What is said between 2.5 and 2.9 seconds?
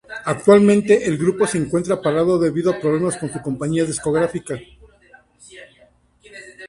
a